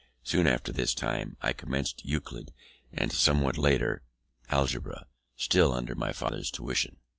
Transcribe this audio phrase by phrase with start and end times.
[0.23, 2.53] Soon after this time I commenced Euclid,
[2.91, 4.01] and somewhat later,
[4.49, 6.97] Algebra, still under my father's tuition.